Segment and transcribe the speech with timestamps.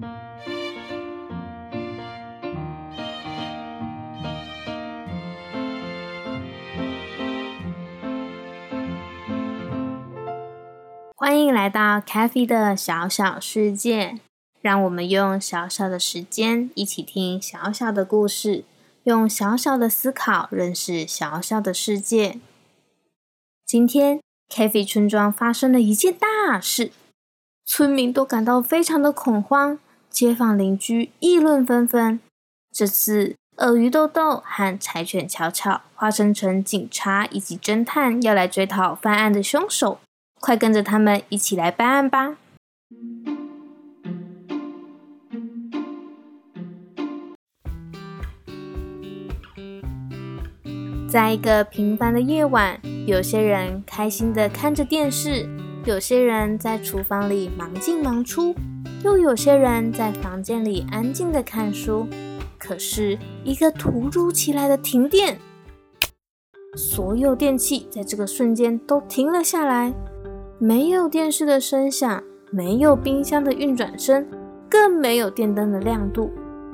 [0.00, 0.08] 欢
[11.40, 14.20] 迎来到 c a f e 的小小世界，
[14.60, 18.62] 让我们用小小的时间一起听小小的故事，
[19.02, 22.38] 用小小的思考认识小小的世界。
[23.66, 26.92] 今天 c a f e 村庄发生了一件大事，
[27.66, 29.80] 村民都感到非常的恐慌，
[30.18, 32.18] 街坊邻居议论纷纷。
[32.72, 40.00] 这次，鳄鱼豆豆和柴犬巧巧化身成警察以及侦探，要来追讨犯案的凶手。
[40.40, 42.36] 快跟着他们一起来办案吧！
[51.08, 55.48] 在一个平凡的夜晚，有些人开心的看着电视，
[55.84, 58.56] 有些人在厨房里忙进忙出，
[59.04, 62.06] 又有些人在房间里安静的看书。
[62.58, 65.38] 可是，一个突如其来的停电，
[66.76, 69.94] 所有电器在这个瞬间都停了下来。
[70.58, 74.26] 没有电视的声响，没有冰箱的运转声，
[74.68, 76.32] 更没有电灯的亮度。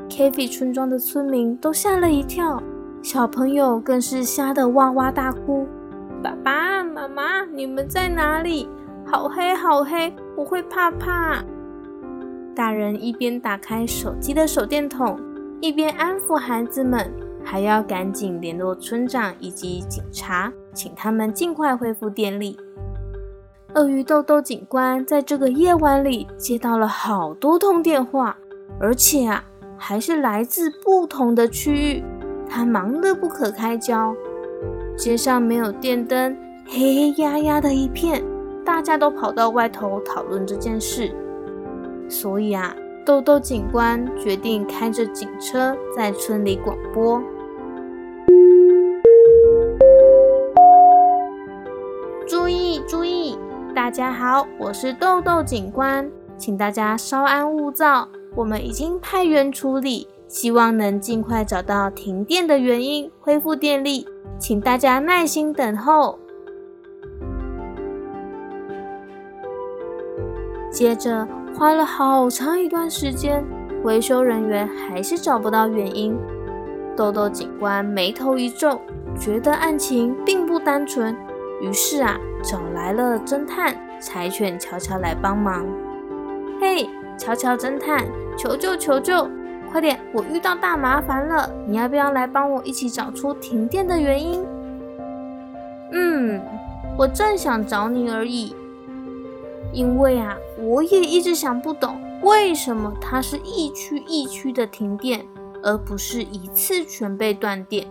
[0.09, 2.63] k v 村庄的村民都吓了一跳，
[3.03, 5.67] 小朋友更是吓得哇哇大哭。
[6.23, 8.67] 爸爸妈妈，你们在哪里？
[9.05, 11.45] 好黑，好黑，我会怕怕。
[12.55, 15.19] 大人一边打开手机的手电筒，
[15.61, 17.11] 一边安抚孩子们，
[17.43, 22.57] 还要赶紧联络村长以及警察，请他们尽快恢复电力。
[23.75, 28.37] 鳄鱼豆豆警官在这个夜晚里接到了好多通电话，
[28.79, 29.45] 而且啊，
[29.77, 32.05] 还是来自不同的区域。
[32.49, 34.15] 他忙得不可开交，
[34.97, 36.37] 街上没有电灯，
[36.69, 38.23] 黑压压的一片，
[38.65, 41.13] 大家都跑到外头讨论这件事。
[42.09, 42.75] 所以啊，
[43.05, 47.23] 豆豆警官决定开着警车在村里广播。
[52.27, 53.39] 注意注意
[53.75, 64.07] 大家好，我是豆豆警官，请大家稍安勿躁，我们已经派员处理，希望能尽快找到停电的原因，恢复电力，
[64.39, 66.19] 请大家耐心等候。
[70.75, 71.25] 接着
[71.57, 73.45] 花了好长一段时间，
[73.85, 76.19] 维修人员还是找不到原因，
[76.97, 78.81] 豆豆警官眉头一皱，
[79.17, 81.17] 觉得案情并不单纯，
[81.61, 82.19] 于是啊。
[82.43, 85.65] 找来了侦探柴犬乔乔来帮忙。
[86.61, 86.87] 嘿，
[87.17, 88.05] 乔乔侦探，
[88.37, 89.27] 求救求救！
[89.73, 94.45] 快点，我遇到大麻烦了，你要不要来帮我一起找出停电的原因？
[95.93, 96.39] 嗯，
[96.99, 98.55] 我正想找你而已。
[99.75, 105.27] 因为啊，我也一直想不懂，为什么它是一区一区的停电，
[105.63, 107.87] 而不是一次全被断电。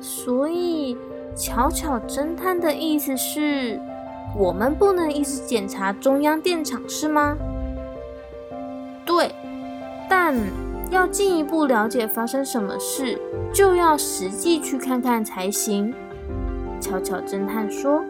[0.00, 0.96] 所以。
[1.38, 3.78] 巧巧侦探的意思是，
[4.34, 7.36] 我们不能一直检查中央电厂，是吗？
[9.04, 9.30] 对，
[10.08, 10.34] 但
[10.90, 13.20] 要进一步了解发生什么事，
[13.52, 15.92] 就要实际去看看才行。
[16.80, 18.02] 巧巧侦探说：“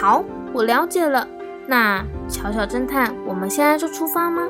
[0.00, 1.26] 好，我了解了。
[1.66, 4.46] 那巧巧侦探，我们现在就出发吗？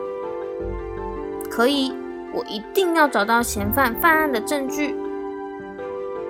[1.50, 1.94] 可以，
[2.34, 4.94] 我一定要找到嫌犯犯案的证据。”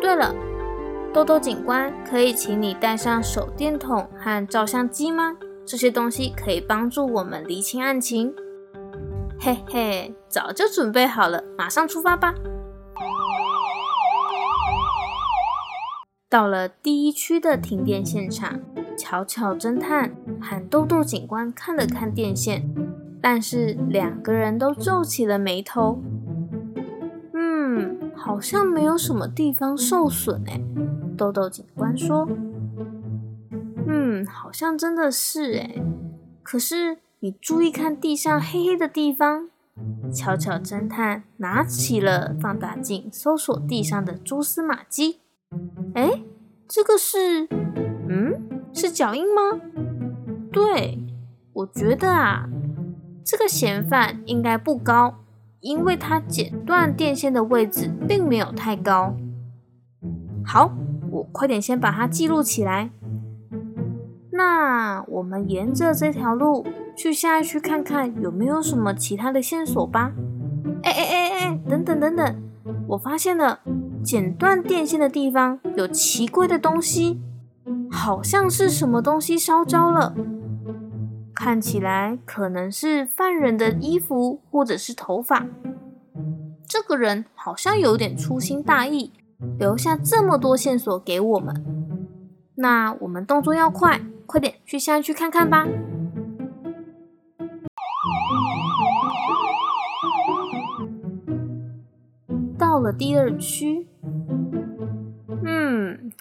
[0.00, 0.32] 对了，
[1.12, 5.36] 豆豆警官，可以请你带上手电筒和照相机吗？
[5.66, 8.32] 这些东西可以帮助我们厘清案情。
[9.40, 12.32] 嘿嘿，早就准备好了，马上出发吧！
[16.30, 18.60] 到了第一区的停电现场，
[18.98, 22.68] 巧巧侦探喊豆豆警官看了看电线，
[23.22, 26.02] 但是两个人都皱起了眉头。
[27.32, 30.60] 嗯好像没有什么地方受损哎，
[31.16, 32.28] 豆豆警官说
[33.86, 35.76] ：“嗯，好像真的是哎。
[36.42, 39.48] 可是你注意看地上黑黑的地方。”
[40.12, 45.20] 巧巧侦探拿起了放大镜，搜索地上的蛛丝马迹。
[45.94, 46.22] 哎，
[46.66, 47.46] 这个是……
[48.08, 49.60] 嗯，是脚印吗？
[50.52, 50.98] 对，
[51.52, 52.48] 我觉得啊，
[53.24, 55.14] 这个嫌犯应该不高。
[55.60, 59.16] 因为他剪断电线的位置并没有太高。
[60.46, 60.72] 好，
[61.10, 62.90] 我快点先把它记录起来。
[64.30, 66.64] 那我们沿着这条路
[66.96, 70.12] 去下一区看看有没有什么其他的线索吧。
[70.84, 72.42] 哎哎哎哎，等等等等，
[72.90, 73.58] 我发现了
[74.04, 77.20] 剪断电线的地方有奇怪的东西，
[77.90, 80.14] 好像是什么东西烧焦了。
[81.34, 85.46] 看起来可能是犯人的衣服或者是头发。
[86.66, 89.12] 这个人好像有点粗心大意，
[89.58, 91.64] 留下这么多线索给我们。
[92.56, 95.66] 那我们动作要快，快点去下去看看吧。
[102.58, 103.87] 到了第二区，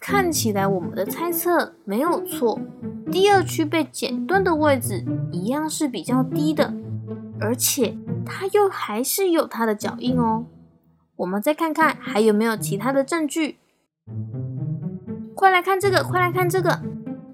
[0.10, 2.58] 看起来我们的猜测没有错。
[3.12, 6.74] 第二区被剪断的位置一样是比较低的，
[7.42, 10.46] 而且它又还是有它的脚印哦。
[11.18, 13.58] 我们再看看还有没有其他的证据。
[15.36, 16.80] 快来看这个，快来看这个，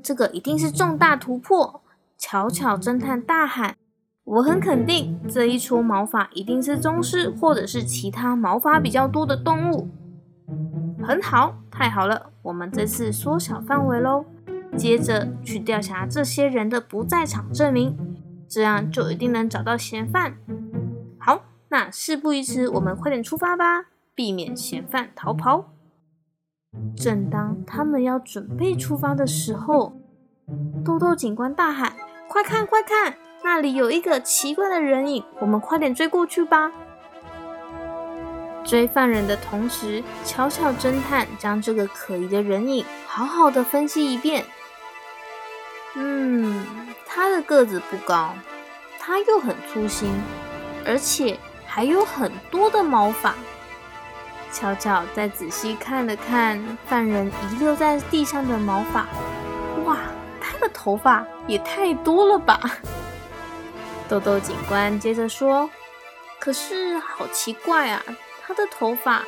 [0.01, 1.81] 这个一定是重大突破！
[2.17, 3.75] 巧巧侦探大喊
[4.25, 9.89] ：“我很肯定，这一撮毛发一定是宗师，或者是其他毛发比较多的动物。”
[11.03, 14.25] 很好，太好了，我们这次缩小范围喽。
[14.75, 17.95] 接着去调查这些人的不在场证明，
[18.47, 20.38] 这样就一定能找到嫌犯。
[21.19, 23.85] 好，那事不宜迟，我们快点出发吧，
[24.15, 25.73] 避免嫌犯逃跑。
[26.95, 29.94] 正当他们要准备出发的时候，
[30.83, 31.94] 豆豆警官大喊
[32.27, 36.71] ：“快看，快看，那里有一个奇怪的人影，我们快点追过去吧！”
[38.63, 44.45] 追犯人的同时，巧巧侦探将这个可疑的人影好好的分析一遍。
[45.95, 46.65] 嗯，
[47.06, 48.33] 他的个子不高，
[49.00, 50.12] 他又很粗心，
[50.86, 51.38] 而且
[51.68, 53.36] 还有很多的毛发。
[54.51, 59.07] 巧巧再仔细看了看犯人遗留在地上的毛发，
[59.83, 59.98] 哇，
[60.39, 62.60] 他的头发也太多了吧！
[64.10, 65.69] 豆豆警官接着说
[66.39, 68.04] ：“可是好奇怪啊，
[68.45, 69.23] 他的头发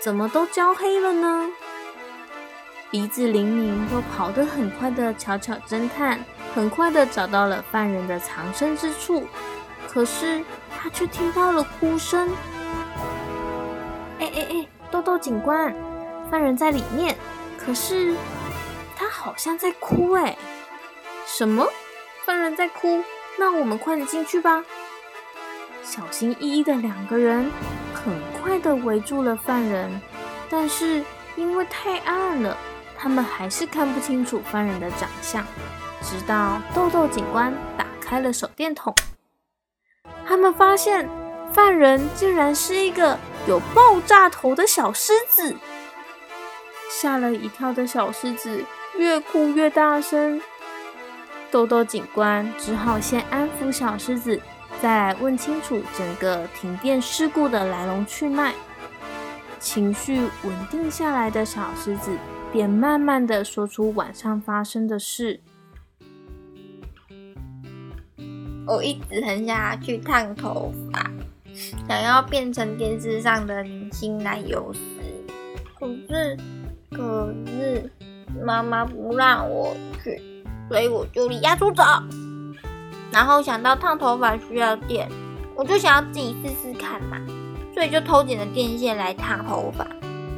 [0.00, 1.48] 怎么都焦黑了呢？”
[2.90, 6.24] 鼻子灵敏又跑得很快的巧巧侦探，
[6.54, 9.26] 很快的找到了犯人的藏身之处。
[9.88, 12.30] 可是他却听到了哭声。
[14.18, 15.74] 哎哎哎，豆豆警官，
[16.30, 17.16] 犯人在里面，
[17.58, 18.14] 可是
[18.96, 20.36] 他好像在哭哎。
[21.26, 21.66] 什么？
[22.24, 23.02] 犯人在哭？
[23.38, 24.64] 那我们快点进去吧。
[25.82, 27.50] 小心翼翼的两个人
[28.58, 30.00] 的围住了犯人，
[30.48, 31.04] 但是
[31.36, 32.56] 因为太暗了。
[32.98, 35.44] 他们还是看不清楚犯人的长相，
[36.00, 38.94] 直到豆豆警官打开了手电筒，
[40.26, 41.06] 他们发现
[41.52, 45.54] 犯人竟然是一个有爆炸头的小狮子。
[46.88, 48.64] 吓了一跳的小狮子
[48.96, 50.40] 越哭越大声，
[51.50, 54.40] 豆豆警官只好先安抚小狮子，
[54.80, 58.54] 再来问清楚整个停电事故的来龙去脉。
[59.58, 62.16] 情绪稳定下来的小狮子。
[62.52, 65.40] 便慢慢的说出晚上发生的事。
[68.66, 71.10] 我一直很想要去烫头发，
[71.86, 74.80] 想要变成电视上的明星奶油丝，
[75.78, 76.38] 可是
[76.90, 77.90] 可是
[78.42, 81.82] 妈妈不让我去，所以我就离家出走。
[83.10, 85.08] 然后想到烫头发需要电，
[85.54, 87.16] 我就想要自己试试看嘛，
[87.72, 89.84] 所以就偷剪了电线来烫头发。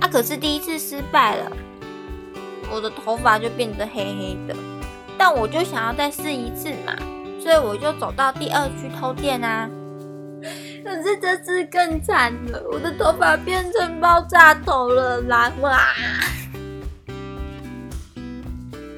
[0.00, 1.50] 啊，可是第一次失败了。
[2.70, 4.54] 我的头发就变得黑黑的，
[5.16, 6.94] 但我就想要再试一次嘛，
[7.42, 9.68] 所以我就走到第二区偷电啊。
[10.84, 15.50] 可是这次更惨了，我的头发变成爆炸头了啦！
[15.60, 15.80] 哇！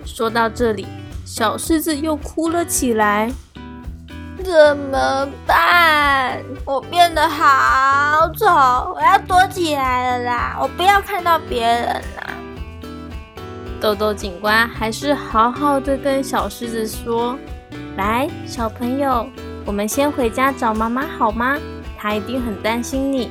[0.05, 0.87] 说到这里，
[1.25, 3.33] 小狮子又哭了起来。
[4.43, 6.43] 怎么办？
[6.65, 8.47] 我变得好丑，
[8.95, 10.57] 我要躲起来了啦！
[10.61, 12.35] 我不要看到别人啦。
[13.81, 17.39] 豆豆警官还是好好的跟小狮子说
[17.97, 19.27] ：“来，小朋友，
[19.65, 21.57] 我们先回家找妈妈好吗？
[21.99, 23.31] 她一定很担心你。”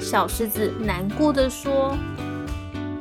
[0.00, 1.96] 小狮子难过的说：“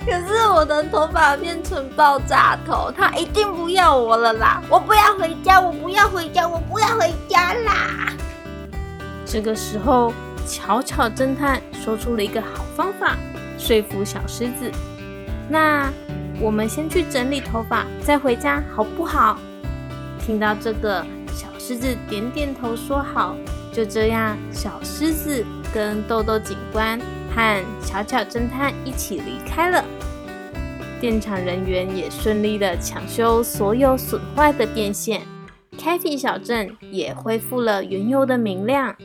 [0.09, 4.61] 可是我的头发变成爆炸头，他一定不要我了啦！
[4.69, 8.13] 我不要回家，我不要回家，我不要回家啦！”
[9.27, 10.13] 这个时候，
[10.47, 13.17] 巧巧侦探说出了一个好方法，
[13.57, 14.71] 说服小狮子。
[15.49, 15.91] 那
[16.39, 19.37] 我们先去整理头发，再回家好不好？
[20.25, 23.35] 听到这个，小狮子点点头说好。
[23.73, 26.97] 就这样，小狮子跟豆豆警官
[27.35, 29.83] 和巧巧侦探一起离开了。
[30.99, 35.21] 电厂人员也顺利的抢修所有损坏的电线
[35.77, 38.95] c a f e 小镇也恢复了原有的明亮。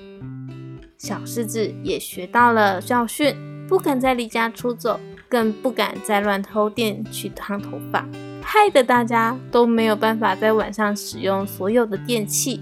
[0.98, 3.34] 小狮子也学到了教训，
[3.68, 4.98] 不敢再离家出走。
[5.32, 8.06] 更不敢再乱偷电去烫头发。
[8.42, 12.60] 害得大家都没有办法在晚上使用所有的电器。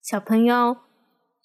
[0.00, 0.76] 小朋友，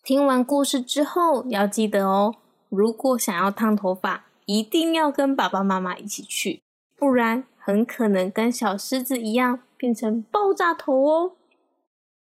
[0.03, 2.36] 听完故事之后要记得哦，
[2.67, 6.62] 如果想要烫头发，一定要跟爸爸妈妈一起去，
[6.98, 11.31] 不然很可能跟小狮子一样变成爆炸头哦。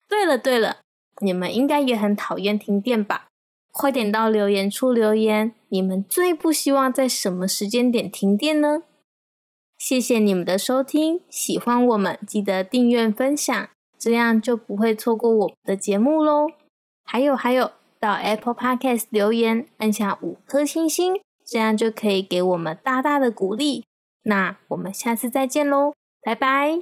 [0.10, 0.80] 对了对了，
[1.22, 3.28] 你们应该也很讨厌停电吧？
[3.72, 8.84] 快点到留言处留言，你们最不希望在什么时间点停电呢？
[9.78, 16.48] 谢谢你们的收听，喜欢我们记得订阅分享，这样就不会错过我们的节目喽。
[17.04, 23.86] 还有还有，到 Apple Podcast 留言，按下五颗星星，这样就可以给我们大大的鼓励。
[24.24, 26.82] 那我们下次再见喽，拜拜。